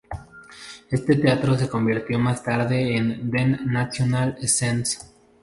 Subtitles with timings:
[0.89, 4.83] Ese teatro se convirtió más tarde en "Den Nationale Scene".